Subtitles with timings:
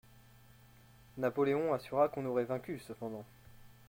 [1.15, 3.23] Napoléon assura qu'on aurait vaincu cependant.